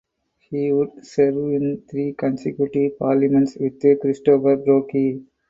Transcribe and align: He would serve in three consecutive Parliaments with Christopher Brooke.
He 0.49 0.71
would 0.71 1.05
serve 1.05 1.35
in 1.35 1.83
three 1.87 2.13
consecutive 2.13 2.97
Parliaments 2.97 3.55
with 3.55 3.79
Christopher 4.01 4.55
Brooke. 4.57 5.21